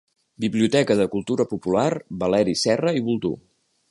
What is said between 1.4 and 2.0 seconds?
Popular